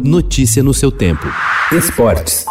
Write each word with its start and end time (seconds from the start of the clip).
Notícia 0.00 0.62
no 0.62 0.72
seu 0.72 0.90
tempo. 0.90 1.26
Esportes. 1.70 2.46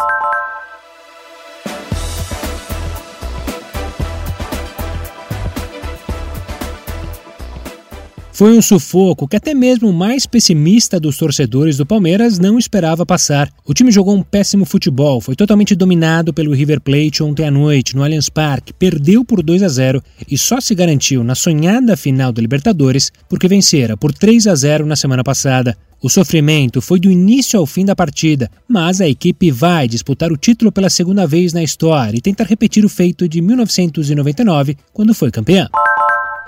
Foi 8.32 8.56
um 8.56 8.62
sufoco 8.62 9.26
que 9.26 9.34
até 9.34 9.54
mesmo 9.54 9.88
o 9.88 9.92
mais 9.92 10.24
pessimista 10.24 11.00
dos 11.00 11.18
torcedores 11.18 11.76
do 11.76 11.84
Palmeiras 11.84 12.38
não 12.38 12.60
esperava 12.60 13.04
passar. 13.04 13.50
O 13.66 13.74
time 13.74 13.90
jogou 13.90 14.14
um 14.14 14.22
péssimo 14.22 14.64
futebol, 14.64 15.20
foi 15.20 15.34
totalmente 15.34 15.74
dominado 15.74 16.32
pelo 16.32 16.54
River 16.54 16.80
Plate 16.80 17.24
ontem 17.24 17.44
à 17.44 17.50
noite 17.50 17.96
no 17.96 18.04
Allianz 18.04 18.28
Parque, 18.28 18.72
perdeu 18.72 19.24
por 19.24 19.42
2 19.42 19.64
a 19.64 19.68
0 19.68 20.00
e 20.30 20.38
só 20.38 20.60
se 20.60 20.76
garantiu 20.76 21.24
na 21.24 21.34
sonhada 21.34 21.96
final 21.96 22.30
da 22.32 22.40
Libertadores 22.40 23.10
porque 23.28 23.48
vencera 23.48 23.96
por 23.96 24.12
3 24.12 24.46
a 24.46 24.54
0 24.54 24.86
na 24.86 24.94
semana 24.94 25.24
passada. 25.24 25.76
O 26.02 26.10
sofrimento 26.10 26.82
foi 26.82 26.98
do 26.98 27.08
início 27.08 27.56
ao 27.56 27.64
fim 27.64 27.84
da 27.84 27.94
partida, 27.94 28.50
mas 28.68 29.00
a 29.00 29.08
equipe 29.08 29.52
vai 29.52 29.86
disputar 29.86 30.32
o 30.32 30.36
título 30.36 30.72
pela 30.72 30.90
segunda 30.90 31.28
vez 31.28 31.52
na 31.52 31.62
história 31.62 32.18
e 32.18 32.20
tentar 32.20 32.42
repetir 32.42 32.84
o 32.84 32.88
feito 32.88 33.28
de 33.28 33.40
1999, 33.40 34.76
quando 34.92 35.14
foi 35.14 35.30
campeã. 35.30 35.68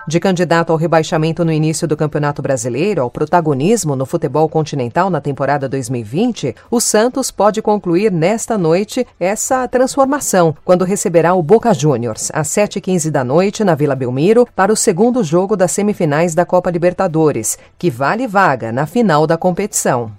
De 0.07 0.21
candidato 0.21 0.71
ao 0.71 0.77
rebaixamento 0.77 1.45
no 1.47 1.53
início 1.53 1.89
do 1.89 1.97
Campeonato 1.97 2.43
Brasileiro 2.43 3.01
ao 3.01 3.11
protagonismo 3.11 3.97
no 3.97 4.05
futebol 4.05 4.47
continental 4.51 5.09
na 5.09 5.19
temporada 5.19 5.67
2020, 5.67 6.55
o 6.71 6.79
Santos 6.79 7.31
pode 7.31 7.63
concluir 7.63 8.13
nesta 8.13 8.59
noite 8.59 9.07
essa 9.19 9.67
transformação, 9.67 10.55
quando 10.63 10.85
receberá 10.85 11.35
o 11.35 11.43
Boca 11.43 11.73
Juniors, 11.73 12.31
às 12.35 12.49
7h15 12.49 13.11
da 13.11 13.25
noite, 13.25 13.65
na 13.65 13.75
Vila 13.75 13.97
Belmiro, 13.97 14.47
para 14.55 14.73
o 14.73 14.77
segundo 14.77 15.25
jogo 15.25 15.57
das 15.57 15.73
semifinais 15.73 16.35
da 16.35 16.45
Copa 16.45 16.71
Libertadores, 16.71 17.59
que 17.79 17.91
vale 17.91 18.27
vaga 18.27 18.71
na 18.71 18.85
final 18.85 19.27
da 19.27 19.39
competição. 19.39 20.13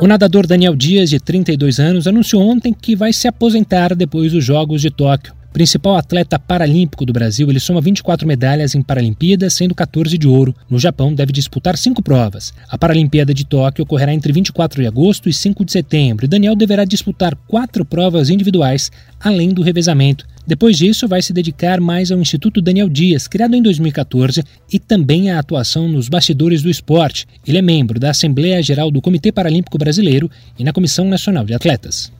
O 0.00 0.06
nadador 0.06 0.46
Daniel 0.46 0.76
Dias, 0.76 1.08
de 1.08 1.18
32 1.18 1.80
anos, 1.80 2.06
anunciou 2.06 2.42
ontem 2.42 2.74
que 2.74 2.94
vai 2.94 3.12
se 3.12 3.26
aposentar 3.26 3.94
depois 3.96 4.32
dos 4.32 4.44
Jogos 4.44 4.82
de 4.82 4.90
Tóquio. 4.90 5.37
Principal 5.52 5.96
atleta 5.96 6.38
paralímpico 6.38 7.06
do 7.06 7.12
Brasil, 7.12 7.48
ele 7.48 7.58
soma 7.58 7.80
24 7.80 8.26
medalhas 8.26 8.74
em 8.74 8.82
Paralimpíadas, 8.82 9.54
sendo 9.54 9.74
14 9.74 10.16
de 10.18 10.28
ouro. 10.28 10.54
No 10.68 10.78
Japão, 10.78 11.14
deve 11.14 11.32
disputar 11.32 11.76
cinco 11.76 12.02
provas. 12.02 12.52
A 12.68 12.76
Paralimpíada 12.76 13.32
de 13.32 13.44
Tóquio 13.44 13.82
ocorrerá 13.82 14.12
entre 14.12 14.32
24 14.32 14.82
de 14.82 14.86
agosto 14.86 15.28
e 15.28 15.32
5 15.32 15.64
de 15.64 15.72
setembro. 15.72 16.26
E 16.26 16.28
Daniel 16.28 16.54
deverá 16.54 16.84
disputar 16.84 17.34
quatro 17.48 17.84
provas 17.84 18.28
individuais, 18.28 18.92
além 19.18 19.48
do 19.48 19.62
revezamento. 19.62 20.26
Depois 20.46 20.78
disso, 20.78 21.06
vai 21.06 21.20
se 21.20 21.32
dedicar 21.32 21.80
mais 21.80 22.10
ao 22.10 22.20
Instituto 22.20 22.62
Daniel 22.62 22.88
Dias, 22.88 23.28
criado 23.28 23.54
em 23.54 23.62
2014, 23.62 24.42
e 24.72 24.78
também 24.78 25.30
à 25.30 25.38
atuação 25.38 25.88
nos 25.88 26.08
bastidores 26.08 26.62
do 26.62 26.70
esporte. 26.70 27.26
Ele 27.46 27.58
é 27.58 27.62
membro 27.62 27.98
da 27.98 28.10
Assembleia 28.10 28.62
Geral 28.62 28.90
do 28.90 29.02
Comitê 29.02 29.30
Paralímpico 29.30 29.76
Brasileiro 29.76 30.30
e 30.58 30.64
na 30.64 30.72
Comissão 30.72 31.06
Nacional 31.06 31.44
de 31.44 31.52
Atletas. 31.52 32.10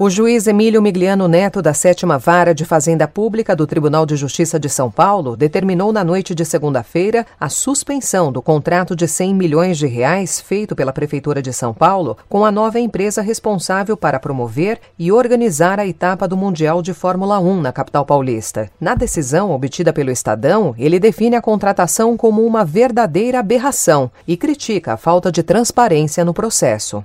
O 0.00 0.08
juiz 0.08 0.46
Emílio 0.46 0.80
Migliano 0.80 1.26
Neto, 1.26 1.60
da 1.60 1.74
Sétima 1.74 2.18
Vara 2.18 2.54
de 2.54 2.64
Fazenda 2.64 3.08
Pública 3.08 3.56
do 3.56 3.66
Tribunal 3.66 4.06
de 4.06 4.14
Justiça 4.14 4.56
de 4.56 4.68
São 4.68 4.92
Paulo, 4.92 5.36
determinou 5.36 5.92
na 5.92 6.04
noite 6.04 6.36
de 6.36 6.44
segunda-feira 6.44 7.26
a 7.40 7.48
suspensão 7.48 8.30
do 8.30 8.40
contrato 8.40 8.94
de 8.94 9.08
100 9.08 9.34
milhões 9.34 9.76
de 9.76 9.88
reais 9.88 10.40
feito 10.40 10.76
pela 10.76 10.92
Prefeitura 10.92 11.42
de 11.42 11.52
São 11.52 11.74
Paulo 11.74 12.16
com 12.28 12.44
a 12.44 12.52
nova 12.52 12.78
empresa 12.78 13.20
responsável 13.20 13.96
para 13.96 14.20
promover 14.20 14.78
e 14.96 15.10
organizar 15.10 15.80
a 15.80 15.86
etapa 15.86 16.28
do 16.28 16.36
Mundial 16.36 16.80
de 16.80 16.94
Fórmula 16.94 17.40
1 17.40 17.60
na 17.60 17.72
capital 17.72 18.06
paulista. 18.06 18.70
Na 18.80 18.94
decisão 18.94 19.50
obtida 19.50 19.92
pelo 19.92 20.12
Estadão, 20.12 20.76
ele 20.78 21.00
define 21.00 21.34
a 21.34 21.42
contratação 21.42 22.16
como 22.16 22.46
uma 22.46 22.64
verdadeira 22.64 23.40
aberração 23.40 24.12
e 24.28 24.36
critica 24.36 24.92
a 24.92 24.96
falta 24.96 25.32
de 25.32 25.42
transparência 25.42 26.24
no 26.24 26.32
processo. 26.32 27.02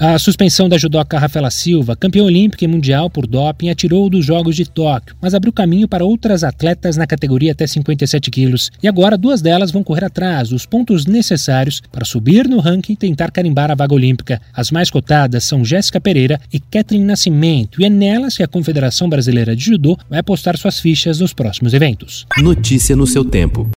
A 0.00 0.16
suspensão 0.16 0.68
da 0.68 0.78
judoca 0.78 1.18
Rafaela 1.18 1.50
Silva, 1.50 1.96
campeã 1.96 2.22
olímpica 2.22 2.64
e 2.64 2.68
mundial 2.68 3.10
por 3.10 3.26
doping, 3.26 3.68
atirou 3.68 4.08
dos 4.08 4.24
Jogos 4.24 4.54
de 4.54 4.64
Tóquio, 4.64 5.16
mas 5.20 5.34
abriu 5.34 5.52
caminho 5.52 5.88
para 5.88 6.04
outras 6.04 6.44
atletas 6.44 6.96
na 6.96 7.04
categoria 7.04 7.50
até 7.50 7.66
57 7.66 8.30
quilos. 8.30 8.70
E 8.80 8.86
agora 8.86 9.18
duas 9.18 9.42
delas 9.42 9.72
vão 9.72 9.82
correr 9.82 10.04
atrás 10.04 10.50
dos 10.50 10.64
pontos 10.64 11.04
necessários 11.04 11.82
para 11.90 12.04
subir 12.04 12.46
no 12.46 12.60
ranking 12.60 12.92
e 12.92 12.96
tentar 12.96 13.32
carimbar 13.32 13.72
a 13.72 13.74
vaga 13.74 13.92
olímpica. 13.92 14.40
As 14.54 14.70
mais 14.70 14.88
cotadas 14.88 15.42
são 15.42 15.64
Jéssica 15.64 16.00
Pereira 16.00 16.40
e 16.52 16.60
Kathleen 16.60 17.02
Nascimento, 17.02 17.82
e 17.82 17.84
é 17.84 17.90
nelas 17.90 18.36
que 18.36 18.44
a 18.44 18.48
Confederação 18.48 19.08
Brasileira 19.08 19.56
de 19.56 19.64
Judô 19.64 19.98
vai 20.08 20.20
apostar 20.20 20.56
suas 20.56 20.78
fichas 20.78 21.18
nos 21.18 21.32
próximos 21.32 21.74
eventos. 21.74 22.24
Notícia 22.40 22.94
no 22.94 23.04
seu 23.06 23.24
tempo. 23.24 23.68